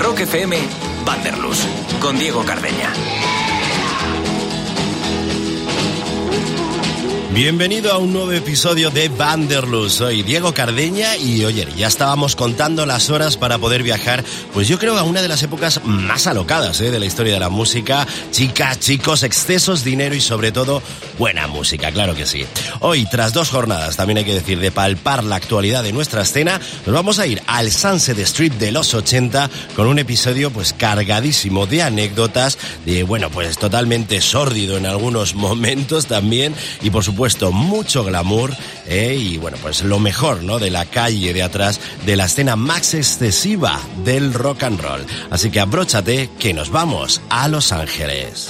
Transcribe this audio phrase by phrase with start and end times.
[0.00, 0.56] Rock FM,
[1.04, 1.66] Vanderlus,
[2.00, 2.90] con Diego Cardeña.
[7.32, 9.98] Bienvenido a un nuevo episodio de Vanderlust.
[9.98, 14.80] Soy Diego Cardeña y oye, ya estábamos contando las horas para poder viajar, pues yo
[14.80, 16.90] creo a una de las épocas más alocadas ¿eh?
[16.90, 18.04] de la historia de la música.
[18.32, 20.82] Chicas, chicos, excesos, dinero y sobre todo
[21.18, 22.44] buena música, claro que sí.
[22.80, 26.60] Hoy, tras dos jornadas, también hay que decir, de palpar la actualidad de nuestra escena,
[26.84, 31.68] nos vamos a ir al Sunset Street de los 80 con un episodio pues cargadísimo
[31.68, 37.19] de anécdotas, de bueno, pues totalmente sórdido en algunos momentos también y por supuesto
[37.52, 38.52] mucho glamour
[38.86, 40.58] eh, y bueno, pues lo mejor, ¿no?
[40.58, 45.06] De la calle de atrás, de la escena más excesiva del rock and roll.
[45.30, 48.48] Así que abróchate que nos vamos a Los Ángeles.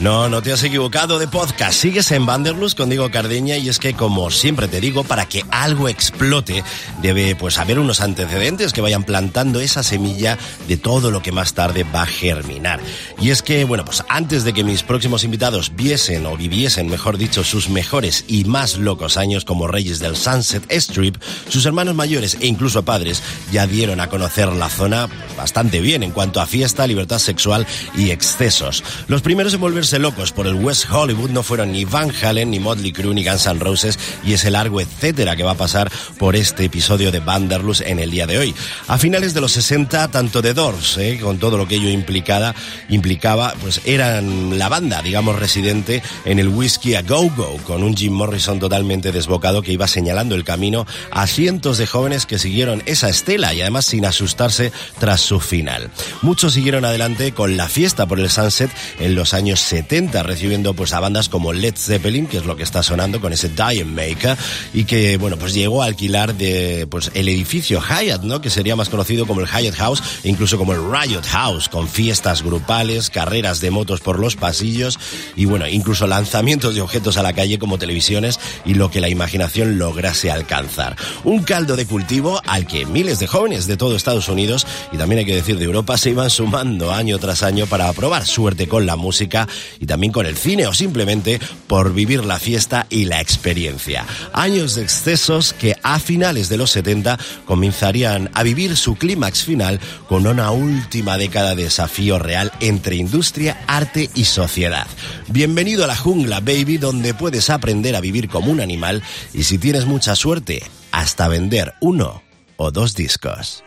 [0.00, 1.72] No, no te has equivocado de podcast.
[1.72, 5.44] Sigues en Vanderlust con Diego Cardeña y es que, como siempre te digo, para que
[5.50, 6.62] algo explote,
[7.02, 11.54] debe pues haber unos antecedentes que vayan plantando esa semilla de todo lo que más
[11.54, 12.78] tarde va a germinar.
[13.20, 17.18] Y es que, bueno, pues antes de que mis próximos invitados viesen o viviesen, mejor
[17.18, 21.16] dicho, sus mejores y más locos años como reyes del Sunset Strip,
[21.48, 26.12] sus hermanos mayores e incluso padres ya dieron a conocer la zona bastante bien en
[26.12, 28.84] cuanto a fiesta, libertad sexual y excesos.
[29.08, 32.60] Los primeros en volverse locos por el West Hollywood no fueron ni Van Halen, ni
[32.60, 36.36] Motley Crue, ni Guns N' Roses y ese largo etcétera que va a pasar por
[36.36, 38.54] este episodio de Vanderlust en el día de hoy.
[38.88, 42.54] A finales de los 60, tanto The Doors, eh, con todo lo que ello implicada,
[42.90, 47.96] implicaba, pues eran la banda, digamos, residente en el Whiskey a Go Go, con un
[47.96, 52.82] Jim Morrison totalmente desbocado que iba señalando el camino a cientos de jóvenes que siguieron
[52.84, 55.90] esa estela y además sin asustarse tras su final.
[56.20, 59.77] Muchos siguieron adelante con la fiesta por el Sunset en los años 70
[60.22, 63.48] recibiendo pues a bandas como Led Zeppelin, que es lo que está sonando con ese
[63.48, 64.36] Diamond Maker,
[64.72, 68.40] y que, bueno, pues llegó a alquilar de, pues el edificio Hyatt, ¿no?
[68.40, 71.88] Que sería más conocido como el Hyatt House, e incluso como el Riot House, con
[71.88, 74.98] fiestas grupales, carreras de motos por los pasillos,
[75.36, 79.08] y bueno, incluso lanzamientos de objetos a la calle como televisiones y lo que la
[79.08, 80.96] imaginación lograse alcanzar.
[81.24, 85.20] Un caldo de cultivo al que miles de jóvenes de todo Estados Unidos, y también
[85.20, 88.86] hay que decir de Europa, se iban sumando año tras año para probar suerte con
[88.86, 89.48] la música
[89.80, 94.06] y también con el cine o simplemente por vivir la fiesta y la experiencia.
[94.32, 99.80] Años de excesos que a finales de los 70 comenzarían a vivir su clímax final
[100.08, 104.86] con una última década de desafío real entre industria, arte y sociedad.
[105.28, 109.02] Bienvenido a la jungla, baby, donde puedes aprender a vivir como un animal
[109.34, 110.62] y si tienes mucha suerte,
[110.92, 112.22] hasta vender uno
[112.56, 113.62] o dos discos.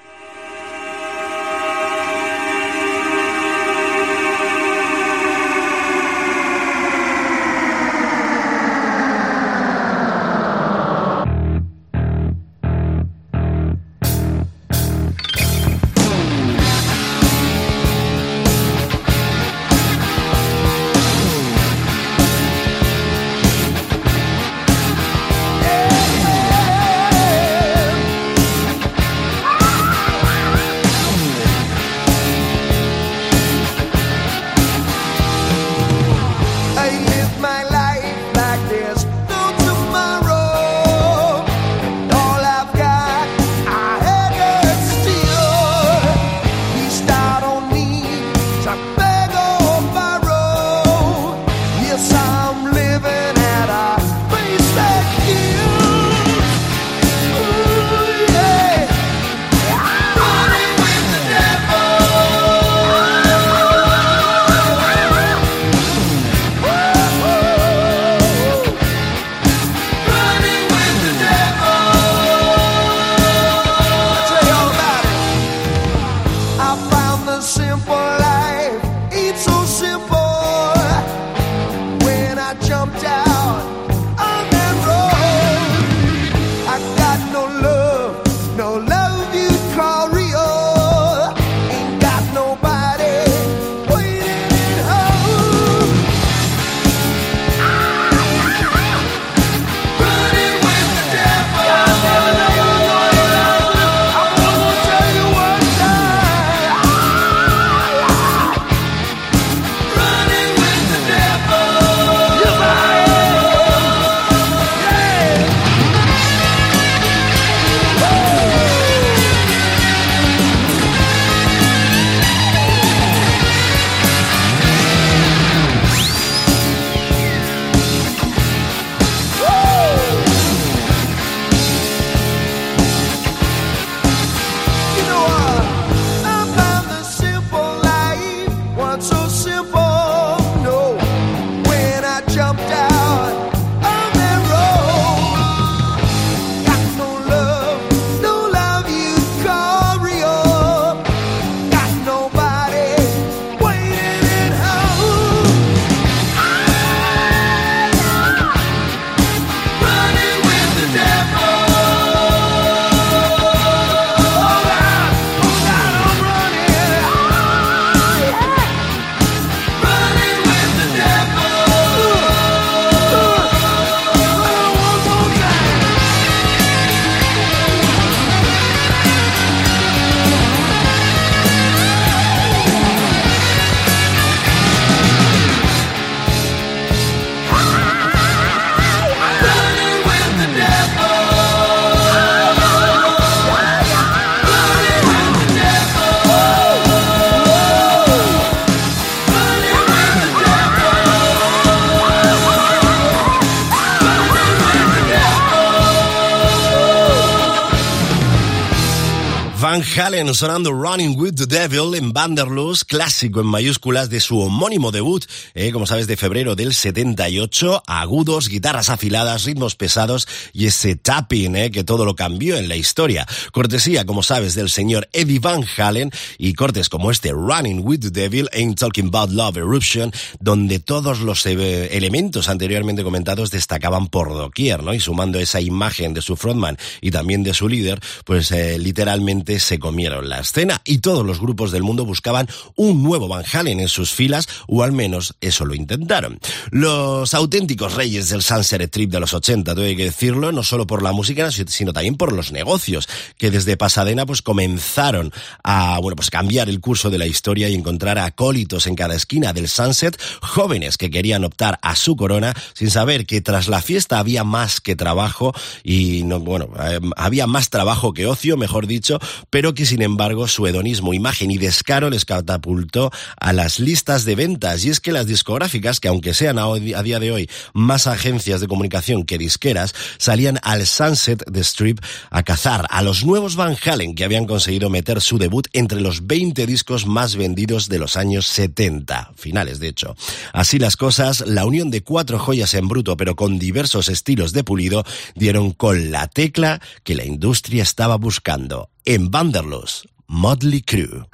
[210.01, 215.25] Halen sonando Running with the Devil en Vanderlust, clásico en mayúsculas de su homónimo debut,
[215.53, 221.55] eh, como sabes, de febrero del 78, agudos, guitarras afiladas, ritmos pesados y ese tapping
[221.55, 223.27] eh, que todo lo cambió en la historia.
[223.51, 226.09] Cortesía, como sabes, del señor Eddie Van Halen
[226.39, 231.19] y cortes como este Running with the Devil Ain't Talking About Love Eruption, donde todos
[231.19, 234.95] los eh, elementos anteriormente comentados destacaban por doquier, ¿no?
[234.95, 239.59] Y sumando esa imagen de su frontman y también de su líder, pues eh, literalmente
[239.59, 242.47] se comieron la escena y todos los grupos del mundo buscaban
[242.78, 246.40] un nuevo Van Halen en sus filas, o al menos eso lo intentaron.
[246.70, 251.03] Los auténticos reyes del Sunset Trip de los 80, tengo que decirlo, no solo por
[251.03, 256.29] la música, sino también por los negocios, que desde Pasadena pues comenzaron a, bueno, pues
[256.29, 260.98] cambiar el curso de la historia y encontrar acólitos en cada esquina del Sunset, jóvenes
[260.98, 264.96] que querían optar a su corona sin saber que tras la fiesta había más que
[264.96, 265.53] trabajo
[265.84, 270.48] y no, bueno, eh, había más trabajo que ocio, mejor dicho, pero que sin embargo
[270.48, 274.86] su hedonismo, imagen y descaro les catapultó a las listas de ventas.
[274.86, 278.68] Y es que las discográficas, que aunque sean a, día de hoy más agencias de
[278.68, 284.15] comunicación que disqueras, salían al Sunset de Strip a cazar a los nuevos Van Halen
[284.15, 288.48] que habían conseguido meter su debut entre los 20 discos más vendidos de los años
[288.48, 290.15] 70, finales de hecho.
[290.53, 294.63] Así las cosas, la unión de cuatro joyas en bruto pero con diversos estilos de
[294.63, 295.03] pulido
[295.36, 301.25] dieron con la tecla que la industria estaba buscando en Vanderlos, Motley Crue.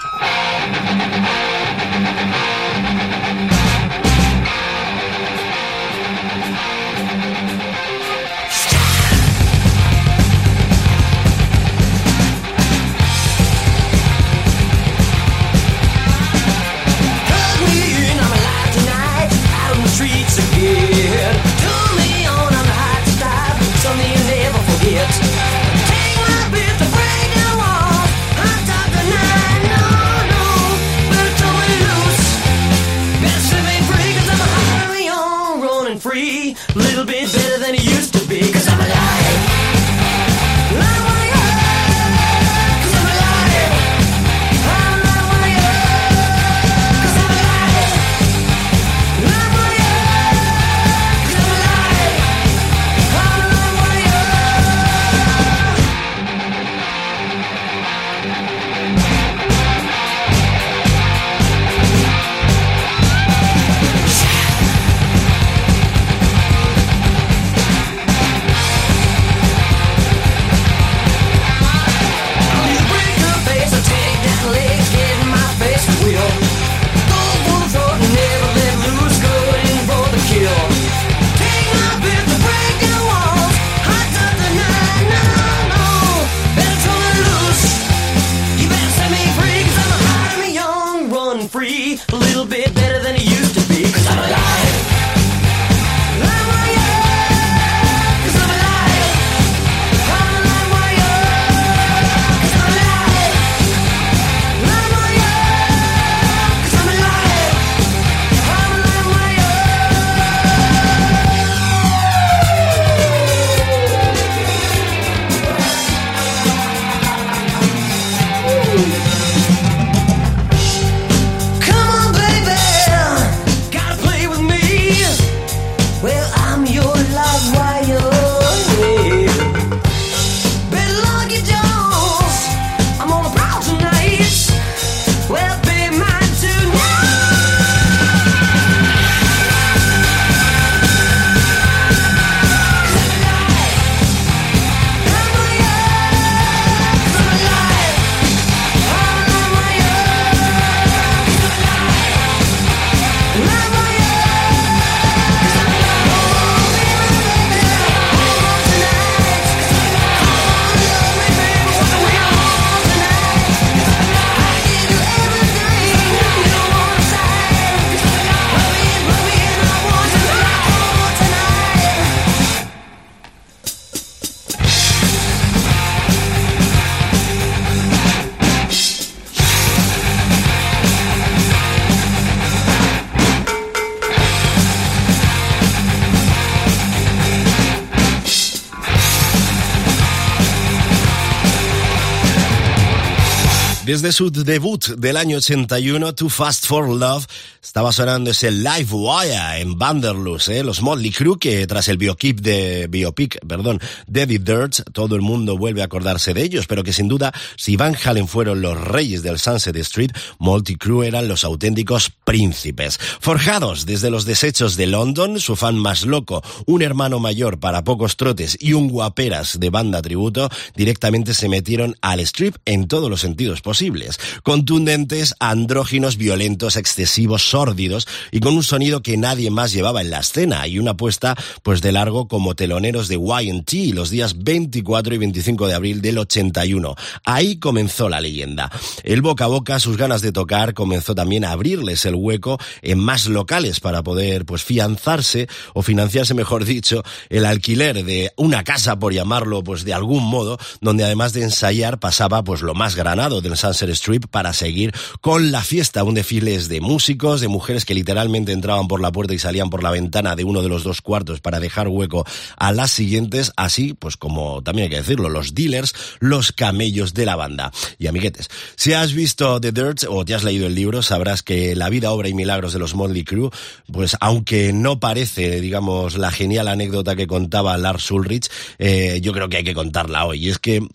[194.08, 197.26] Desde su debut del año 81, Too Fast for Love,
[197.62, 200.64] estaba sonando ese Live Wire en Vanderlust, ¿eh?
[200.64, 205.58] los Motley Crue, que tras el biopic de, biopic, perdón, David Dirt, todo el mundo
[205.58, 209.24] vuelve a acordarse de ellos, pero que sin duda, si Van Halen fueron los reyes
[209.24, 213.00] del Sunset Street, Motley Crue eran los auténticos príncipes.
[213.20, 218.16] Forjados desde los desechos de London, su fan más loco, un hermano mayor para pocos
[218.16, 223.20] trotes y un guaperas de banda tributo, directamente se metieron al strip en todos los
[223.20, 223.97] sentidos posibles
[224.44, 230.20] contundentes, andróginos, violentos, excesivos, sórdidos y con un sonido que nadie más llevaba en la
[230.20, 235.18] escena y una puesta pues de largo como teloneros de Y&T los días 24 y
[235.18, 236.96] 25 de abril del 81.
[237.24, 238.72] Ahí comenzó la leyenda.
[239.04, 243.00] El boca a boca, sus ganas de tocar comenzó también a abrirles el hueco en
[243.00, 249.00] más locales para poder pues fianzarse o financiarse mejor dicho el alquiler de una casa
[249.00, 253.42] por llamarlo pues de algún modo donde además de ensayar pasaba pues lo más granado
[253.42, 257.94] del Sunset Strip para seguir con la fiesta, un desfile de músicos, de mujeres que
[257.94, 261.02] literalmente entraban por la puerta y salían por la ventana de uno de los dos
[261.02, 262.26] cuartos para dejar hueco
[262.58, 267.26] a las siguientes, así pues como también hay que decirlo, los dealers, los camellos de
[267.26, 267.72] la banda.
[268.00, 271.76] Y amiguetes, si has visto The Dirt o te has leído el libro, sabrás que
[271.76, 273.50] la vida, obra y milagros de los Motley Crue,
[273.92, 279.50] pues aunque no parece, digamos, la genial anécdota que contaba Lars Ulrich, eh, yo creo
[279.50, 280.46] que hay que contarla hoy.
[280.46, 280.88] Y es que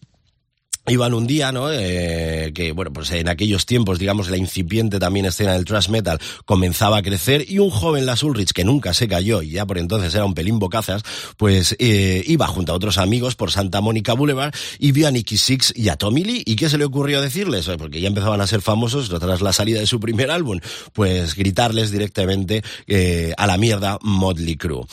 [0.88, 1.70] Iban un día, ¿no?
[1.70, 6.18] Eh, que, bueno, pues en aquellos tiempos, digamos, la incipiente también escena del thrash metal
[6.44, 9.78] comenzaba a crecer y un joven Las Ulrich que nunca se cayó y ya por
[9.78, 11.04] entonces era un pelín bocazas,
[11.36, 15.36] pues eh, iba junto a otros amigos por Santa Mónica Boulevard y vio a Nicky
[15.36, 16.42] Six y a Tommy Lee.
[16.46, 17.70] ¿Y qué se le ocurrió decirles?
[17.78, 20.58] Porque ya empezaban a ser famosos tras la salida de su primer álbum.
[20.92, 24.84] Pues gritarles directamente eh, a la mierda Motley Crue.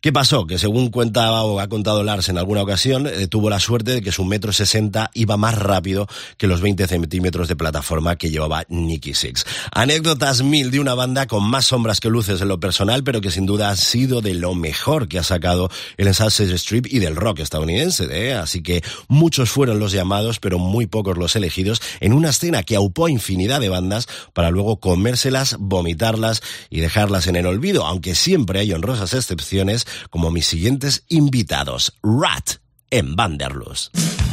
[0.00, 0.46] ¿Qué pasó?
[0.46, 4.00] Que según cuenta o ha contado Lars en alguna ocasión, eh, tuvo la suerte de
[4.00, 8.64] que su metro sesenta iba más rápido que los 20 centímetros de plataforma que llevaba
[8.68, 9.44] Nicky Six.
[9.72, 13.32] Anécdotas mil de una banda con más sombras que luces en lo personal, pero que
[13.32, 17.16] sin duda ha sido de lo mejor que ha sacado el Sunset Strip y del
[17.16, 18.06] rock estadounidense.
[18.12, 18.34] ¿eh?
[18.34, 22.76] Así que muchos fueron los llamados, pero muy pocos los elegidos en una escena que
[22.76, 26.40] aupó infinidad de bandas para luego comérselas, vomitarlas
[26.70, 32.56] y dejarlas en el olvido, aunque siempre hay honrosas excepciones como mis siguientes invitados, Rat
[32.90, 34.27] en Vanderlust.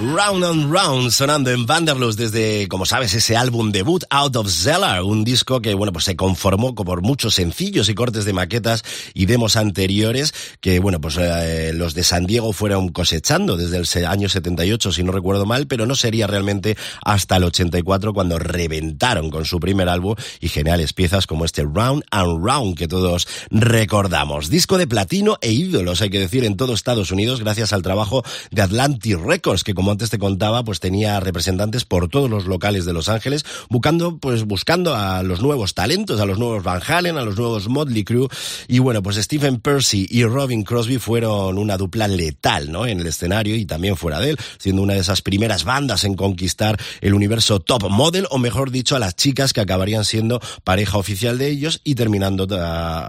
[0.00, 5.02] Round and Round, sonando en Vanderlust desde, como sabes, ese álbum debut, Out of Cellar,
[5.02, 9.26] un disco que, bueno, pues se conformó por muchos sencillos y cortes de maquetas y
[9.26, 14.28] demos anteriores que, bueno, pues eh, los de San Diego fueron cosechando desde el año
[14.28, 19.46] 78, si no recuerdo mal, pero no sería realmente hasta el 84 cuando reventaron con
[19.46, 24.48] su primer álbum y geniales piezas como este Round and Round que todos recordamos.
[24.48, 28.22] Disco de platino e ídolos, hay que decir, en todo Estados Unidos, gracias al trabajo
[28.52, 32.84] de Atlantic Records, que como antes te contaba, pues tenía representantes por todos los locales
[32.84, 37.16] de Los Ángeles, buscando, pues buscando a los nuevos talentos, a los nuevos Van Halen,
[37.16, 38.28] a los nuevos Motley Crue,
[38.66, 42.86] y bueno, pues Stephen Percy y Robin Crosby fueron una dupla letal, ¿no?
[42.86, 46.14] En el escenario y también fuera de él, siendo una de esas primeras bandas en
[46.14, 50.98] conquistar el universo top model, o mejor dicho, a las chicas que acabarían siendo pareja
[50.98, 52.46] oficial de ellos y terminando,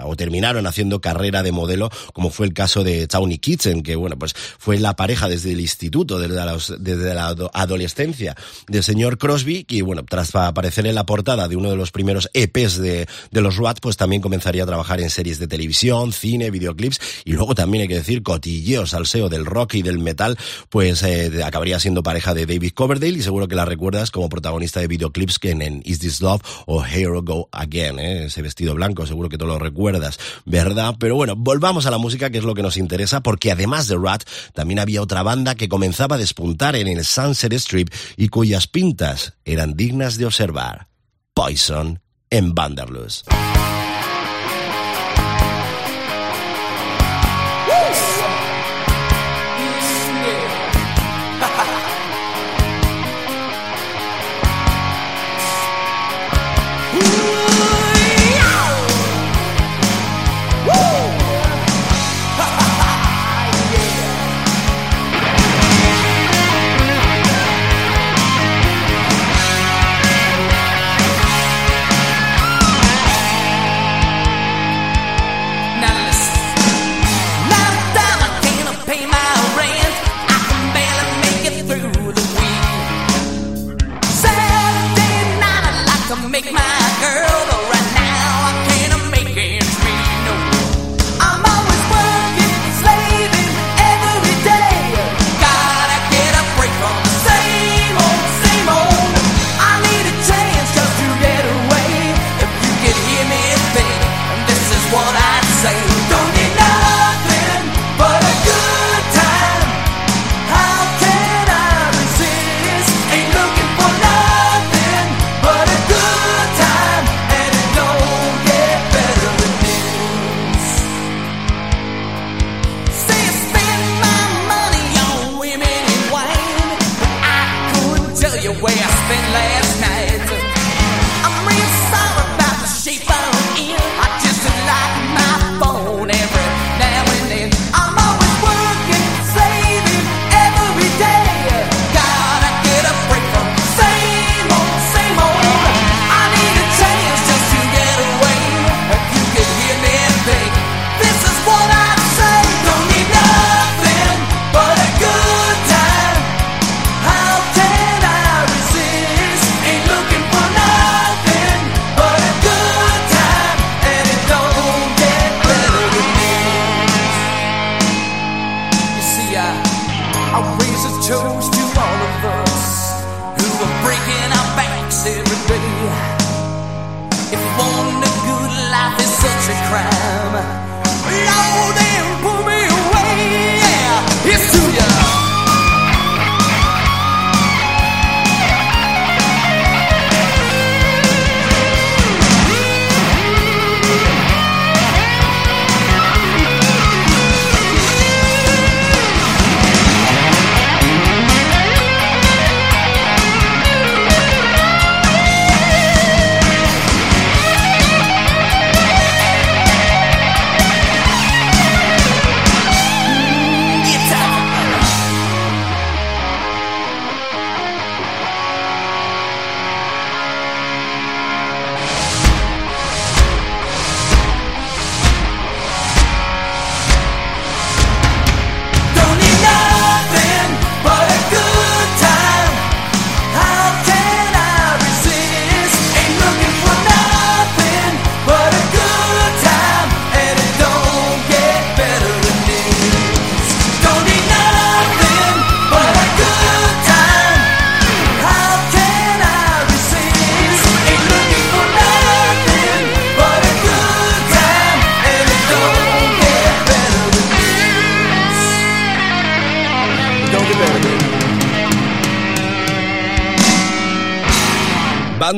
[0.05, 4.17] o terminaron haciendo carrera de modelo, como fue el caso de Tawny Kitchen, que bueno,
[4.17, 6.39] pues fue la pareja desde el instituto, desde
[6.77, 8.35] desde la adolescencia
[8.67, 12.29] del señor Crosby, y bueno, tras aparecer en la portada de uno de los primeros
[12.33, 16.51] EPs de, de los Rat, pues también comenzaría a trabajar en series de televisión, cine,
[16.51, 20.37] videoclips, y luego también hay que decir cotilleo, salseo del rock y del metal,
[20.69, 24.79] pues eh, acabaría siendo pareja de David Coverdale, y seguro que la recuerdas como protagonista
[24.79, 28.25] de videoclips que en, Is This Love o Hero Go Again, ¿eh?
[28.25, 30.95] ese vestido blanco, seguro que tú lo recuerdas, ¿verdad?
[30.99, 33.97] Pero bueno, volvamos a la música, que es lo que nos interesa, porque además de
[33.97, 38.67] Rat, también había otra banda que comenzaba a despuntar en el Sunset Strip y cuyas
[38.67, 40.87] pintas eran dignas de observar.
[41.33, 43.27] Poison en Vanderlust.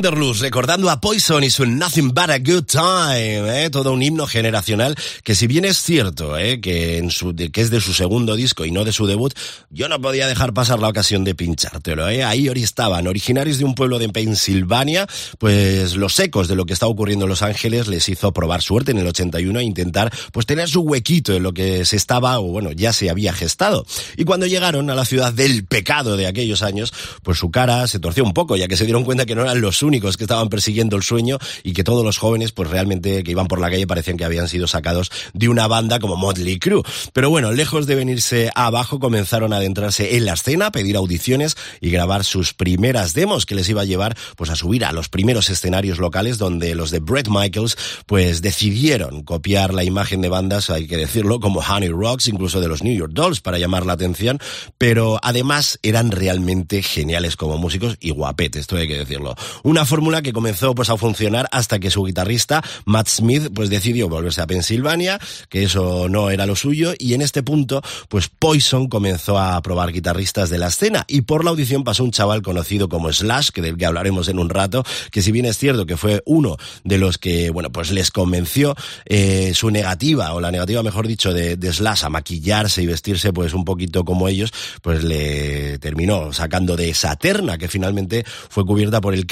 [0.01, 3.69] Vanderlust, recordando a Poison y su Nothing But a Good Time, ¿eh?
[3.69, 6.59] todo un himno generacional que si bien es cierto ¿eh?
[6.59, 9.35] que, en su, que es de su segundo disco y no de su debut,
[9.69, 12.09] yo no podía dejar pasar la ocasión de pinchártelo.
[12.09, 12.23] ¿eh?
[12.23, 15.05] Ahí estaban, originarios de un pueblo de Pensilvania,
[15.37, 18.89] pues los ecos de lo que está ocurriendo en Los Ángeles les hizo probar suerte
[18.89, 22.45] en el 81 e intentar pues tener su huequito en lo que se estaba, o
[22.45, 23.85] bueno, ya se había gestado.
[24.17, 27.99] Y cuando llegaron a la ciudad del pecado de aquellos años, pues su cara se
[27.99, 30.49] torció un poco, ya que se dieron cuenta que no eran los únicos que estaban
[30.49, 33.87] persiguiendo el sueño y que todos los jóvenes, pues realmente que iban por la calle
[33.87, 36.83] parecían que habían sido sacados de una banda como Motley Crue.
[37.13, 41.89] Pero bueno, lejos de venirse abajo, comenzaron a adentrarse en la escena, pedir audiciones y
[41.89, 45.49] grabar sus primeras demos que les iba a llevar pues a subir a los primeros
[45.49, 50.87] escenarios locales donde los de Brett Michaels pues decidieron copiar la imagen de bandas, hay
[50.87, 54.39] que decirlo, como Honey Rocks, incluso de los New York Dolls para llamar la atención,
[54.77, 59.35] pero además eran realmente geniales como músicos y guapetes, esto hay que decirlo.
[59.63, 64.09] Una fórmula que comenzó pues a funcionar hasta que su guitarrista Matt Smith pues decidió
[64.09, 68.87] volverse a Pensilvania, que eso no era lo suyo y en este punto pues Poison
[68.87, 71.05] comenzó a probar guitarristas de la escena.
[71.07, 74.39] Y por la audición pasó un chaval conocido como Slash, que del que hablaremos en
[74.39, 77.91] un rato, que si bien es cierto que fue uno de los que bueno pues
[77.91, 82.87] les convenció eh, su negativa o la negativa mejor dicho de, Slash a maquillarse y
[82.87, 88.25] vestirse pues un poquito como ellos, pues le terminó sacando de esa terna que finalmente
[88.49, 89.25] fue cubierta por el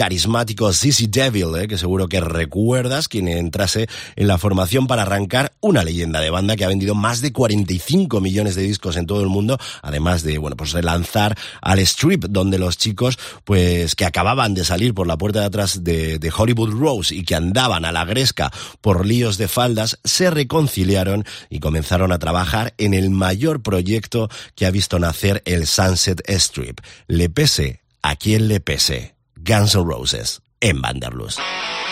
[0.73, 1.67] Sissy Devil, ¿eh?
[1.67, 6.55] que seguro que recuerdas, quien entrase en la formación para arrancar una leyenda de banda
[6.55, 10.37] que ha vendido más de 45 millones de discos en todo el mundo, además de,
[10.37, 15.17] bueno, pues relanzar al Strip, donde los chicos, pues que acababan de salir por la
[15.17, 19.37] puerta de atrás de, de Hollywood Rose y que andaban a la gresca por líos
[19.37, 24.99] de faldas, se reconciliaron y comenzaron a trabajar en el mayor proyecto que ha visto
[24.99, 26.79] nacer el Sunset Strip.
[27.07, 29.18] Le pese a quien le pese.
[29.49, 31.39] Guns N' Roses en Vanderlust.
[31.39, 31.88] Been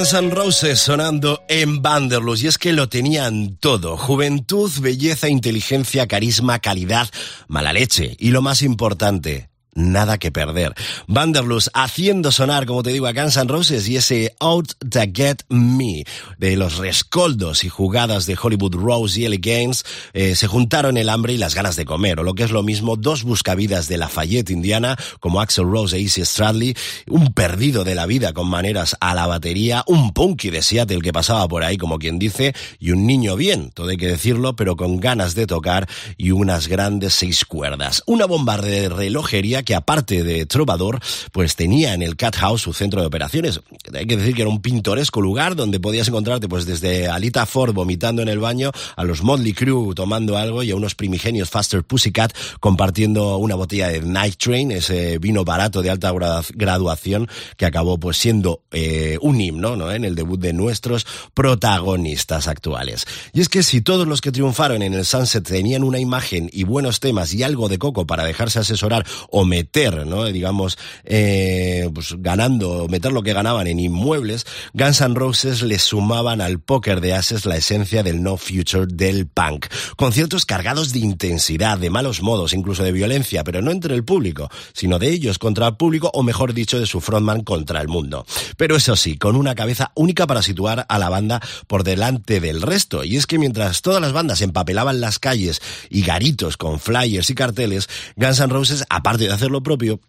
[0.00, 6.58] Guns N' sonando en Vanderlust y es que lo tenían todo, juventud, belleza, inteligencia, carisma,
[6.58, 7.10] calidad,
[7.48, 10.74] mala leche y lo más importante, nada que perder.
[11.06, 15.42] Vanderlust haciendo sonar, como te digo, a Guns N' Roses y ese Out to Get
[15.48, 16.04] Me
[16.38, 21.08] de los rescoldos y jugadas de Hollywood Rose y Ellie Gaines eh, se juntaron el
[21.08, 23.98] hambre y las ganas de comer, o lo que es lo mismo, dos buscavidas de
[23.98, 26.74] Lafayette, Indiana, como Axel Rose e Izzy Stradley,
[27.08, 31.12] un perdido de la vida con maneras a la batería, un punky de Seattle que
[31.12, 34.76] pasaba por ahí, como quien dice, y un niño bien, todo hay que decirlo, pero
[34.76, 38.02] con ganas de tocar y unas grandes seis cuerdas.
[38.06, 41.00] Una bomba de relojería que aparte de trovador,
[41.32, 43.60] pues tenía en el Cat House su centro de operaciones.
[43.94, 47.74] Hay que decir que era un pintoresco lugar donde podías encontrarte pues desde Alita Ford
[47.74, 51.82] vomitando en el baño, a los Motley Crue tomando algo y a unos primigenios Faster
[51.84, 56.12] Pussycat compartiendo una botella de Night Train, ese vino barato de alta
[56.54, 59.92] graduación que acabó pues siendo eh, un himno ¿no?
[59.92, 63.06] en el debut de nuestros protagonistas actuales.
[63.32, 66.64] Y es que si todos los que triunfaron en el Sunset tenían una imagen y
[66.64, 70.24] buenos temas y algo de coco para dejarse asesorar o meter, ¿no?
[70.26, 76.40] digamos, eh, pues ganando, meter lo que ganaban en inmuebles, Guns N' Roses le sumaban
[76.40, 79.66] al póker de ases la esencia del no future del punk.
[79.96, 84.48] Conciertos cargados de intensidad, de malos modos, incluso de violencia, pero no entre el público,
[84.72, 88.24] sino de ellos contra el público, o mejor dicho, de su frontman contra el mundo.
[88.56, 92.62] Pero eso sí, con una cabeza única para situar a la banda por delante del
[92.62, 93.04] resto.
[93.04, 95.60] Y es que mientras todas las bandas empapelaban las calles
[95.90, 100.00] y garitos con flyers y carteles, Guns N' Roses, aparte de hacer lo propio,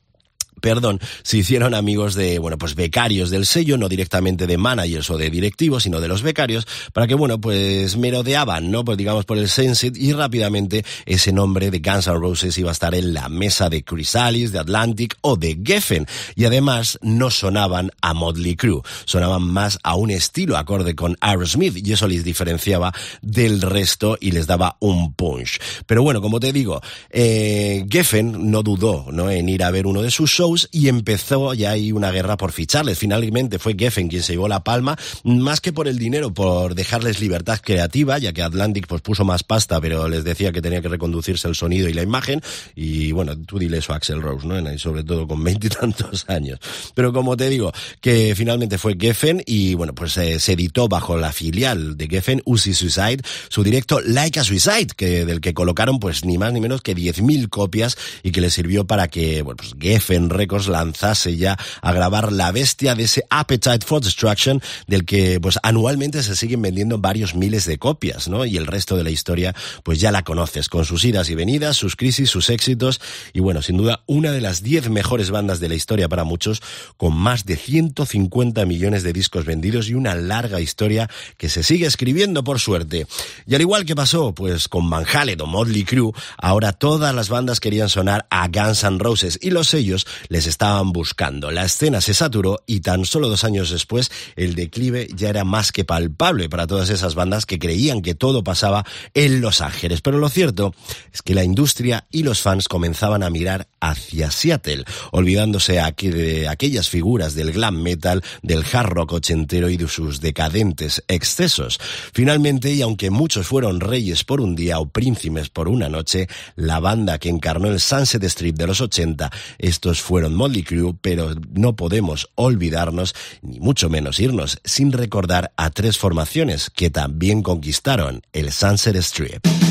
[0.62, 5.18] perdón, se hicieron amigos de, bueno, pues becarios del sello, no directamente de managers o
[5.18, 8.86] de directivos, sino de los becarios, para que, bueno, pues merodeaban, ¿no?
[8.86, 12.74] Pues digamos por el Sensit y rápidamente ese nombre de Guns N' Roses iba a
[12.74, 16.06] estar en la mesa de Chrysalis, de Atlantic o de Geffen.
[16.36, 21.78] Y además no sonaban a Motley Crue, sonaban más a un estilo acorde con Aerosmith
[21.78, 25.60] y eso les diferenciaba del resto y les daba un punch.
[25.86, 29.30] Pero bueno, como te digo, eh, Geffen no dudó, ¿no?
[29.30, 32.52] En ir a ver uno de sus shows y empezó ya ahí una guerra por
[32.52, 32.98] ficharles.
[32.98, 37.20] Finalmente fue Geffen quien se llevó la palma, más que por el dinero, por dejarles
[37.20, 40.90] libertad creativa, ya que Atlantic pues puso más pasta, pero les decía que tenía que
[40.90, 42.42] reconducirse el sonido y la imagen.
[42.76, 44.60] Y bueno, tú dile eso a Axel Rose, ¿no?
[44.72, 46.60] Y sobre todo con veintitantos años.
[46.94, 51.18] Pero como te digo, que finalmente fue Geffen y bueno, pues eh, se editó bajo
[51.18, 56.00] la filial de Geffen, Uzi Suicide, su directo Like a Suicide, que, del que colocaron
[56.00, 59.58] pues ni más ni menos que 10.000 copias y que le sirvió para que, bueno,
[59.58, 65.06] pues Geffen Records lanzase ya a grabar La Bestia de ese Appetite for Destruction del
[65.06, 68.44] que pues anualmente se siguen vendiendo varios miles de copias, ¿no?
[68.46, 71.78] Y el resto de la historia pues ya la conoces con sus idas y venidas,
[71.78, 73.00] sus crisis, sus éxitos
[73.34, 76.62] y bueno, sin duda una de las 10 mejores bandas de la historia para muchos
[76.98, 81.86] con más de 150 millones de discos vendidos y una larga historia que se sigue
[81.86, 83.06] escribiendo por suerte.
[83.46, 87.30] Y al igual que pasó pues con Van Halen o Motley Crue, ahora todas las
[87.30, 91.52] bandas querían sonar a Guns N' Roses y los sellos les estaban buscando.
[91.52, 95.74] La escena se saturó y tan solo dos años después el declive ya era más
[95.74, 100.00] que palpable para todas esas bandas que creían que todo pasaba en Los Ángeles.
[100.00, 100.74] Pero lo cierto
[101.14, 106.48] es que la industria y los fans comenzaban a mirar hacia Seattle, olvidándose aquí de
[106.48, 111.78] aquellas figuras del glam metal, del hard rock ochentero y de sus decadentes excesos.
[112.14, 116.80] Finalmente, y aunque muchos fueron reyes por un día o príncipes por una noche, la
[116.80, 121.76] banda que encarnó el Sunset Strip de los 80, estos fueron Molly Crew, pero no
[121.76, 128.52] podemos olvidarnos, ni mucho menos irnos, sin recordar a tres formaciones que también conquistaron el
[128.52, 129.71] Sunset Strip.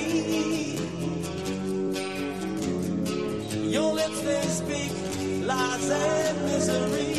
[4.51, 4.91] speak
[5.47, 7.10] lies and misery.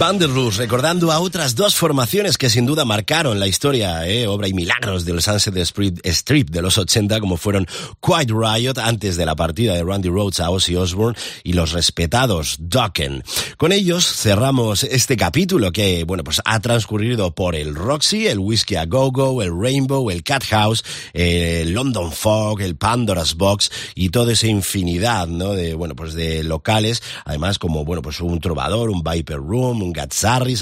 [0.00, 4.54] Wanderlust, recordando a otras dos formaciones que sin duda marcaron la historia, eh, obra y
[4.54, 7.66] milagros del Sunset Strip de los 80, como fueron
[8.00, 12.56] Quiet Riot antes de la partida de Randy Rhodes a Ozzy Osbourne y los respetados
[12.60, 13.22] Dokken.
[13.58, 18.78] Con ellos cerramos este capítulo que, bueno, pues ha transcurrido por el Roxy, el Whiskey
[18.78, 20.82] a Go Go, el Rainbow, el Cat House,
[21.12, 25.52] el London Fog, el Pandora's Box y toda esa infinidad, ¿no?
[25.52, 29.89] De, bueno, pues de locales, además como, bueno, pues un trovador, un Viper Room,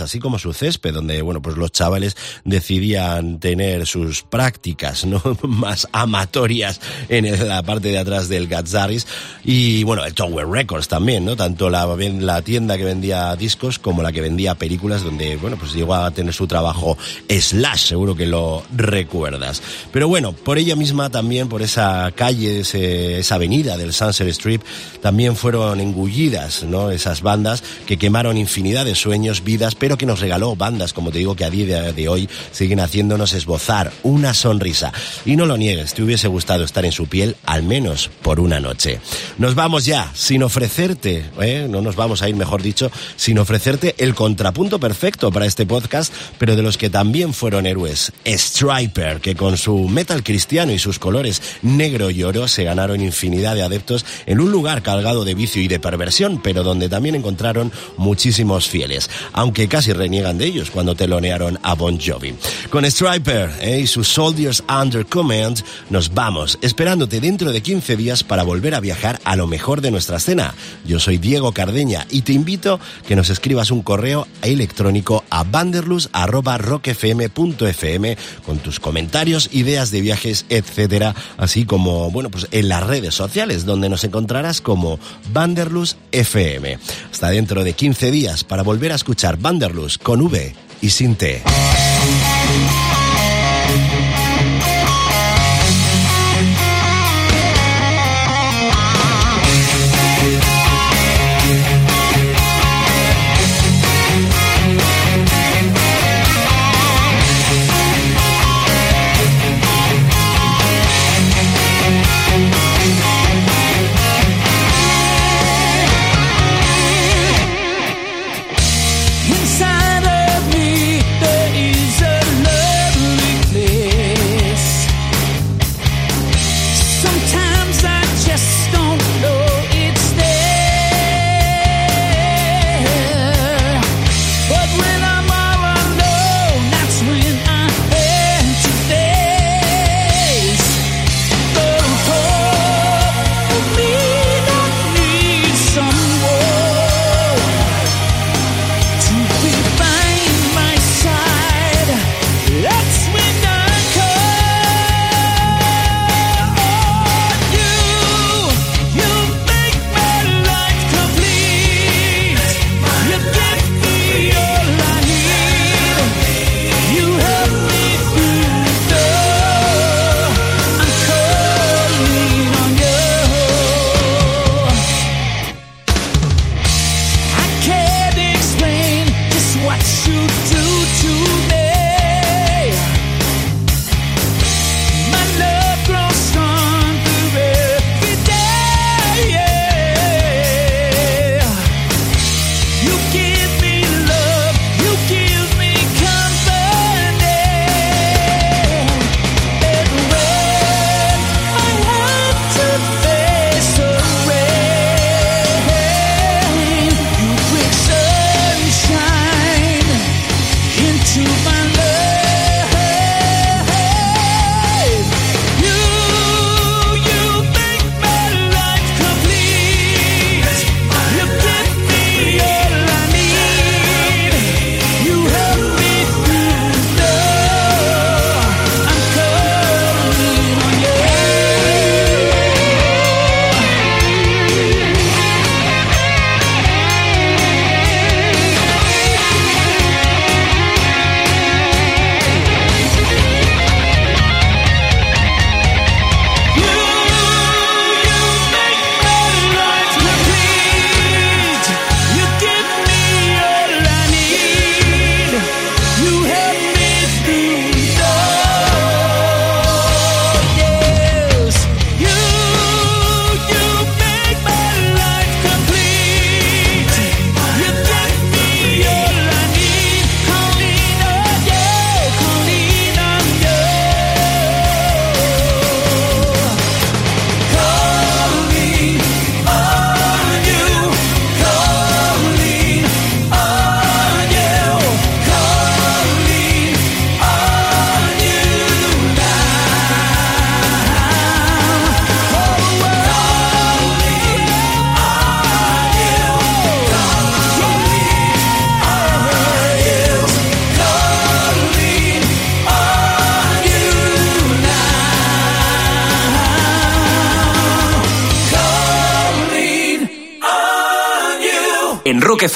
[0.01, 5.23] Así como su césped, donde, bueno, pues los chavales decidían tener sus prácticas, ¿no?
[5.43, 9.07] Más amatorias en la parte de atrás del Gatzarris.
[9.45, 11.37] Y, bueno, el Tower Records también, ¿no?
[11.37, 15.75] Tanto la, la tienda que vendía discos como la que vendía películas, donde, bueno, pues
[15.75, 16.97] llegó a tener su trabajo
[17.29, 19.63] Slash, seguro que lo recuerdas.
[19.93, 24.63] Pero bueno, por ella misma también, por esa calle, esa avenida del Sunset Strip,
[25.01, 26.91] también fueron engullidas, ¿no?
[26.91, 31.11] Esas bandas que quemaron infinidad de sueños sueños, vidas, pero que nos regaló bandas, como
[31.11, 34.93] te digo, que a día de hoy siguen haciéndonos esbozar una sonrisa.
[35.25, 38.61] Y no lo niegues, te hubiese gustado estar en su piel al menos por una
[38.61, 39.01] noche.
[39.37, 41.67] Nos vamos ya, sin ofrecerte, ¿eh?
[41.69, 46.15] no nos vamos a ir, mejor dicho, sin ofrecerte el contrapunto perfecto para este podcast,
[46.39, 48.13] pero de los que también fueron héroes.
[48.25, 53.57] Striper, que con su metal cristiano y sus colores negro y oro se ganaron infinidad
[53.57, 57.73] de adeptos en un lugar cargado de vicio y de perversión, pero donde también encontraron
[57.97, 62.35] muchísimos fieles, aunque casi reniegan de ellos cuando telonearon a Bon Jovi.
[62.71, 63.81] Con Striper ¿eh?
[63.83, 68.81] y sus Soldiers Under Command nos vamos, esperándote dentro de 15 días para volver a
[68.81, 70.55] viajar a lo mejor de nuestra escena.
[70.85, 78.17] Yo soy Diego Cardeña y te invito que nos escribas un correo electrónico a vanderlus@rockfm.fm
[78.45, 83.65] con tus comentarios, ideas de viajes, etcétera, así como bueno, pues en las redes sociales
[83.65, 84.99] donde nos encontrarás como
[85.33, 86.79] Vanderlus FM.
[87.11, 91.43] Hasta dentro de 15 días para volver a escuchar Vanderlus con V y sin T.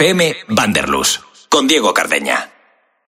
[0.02, 0.41] FM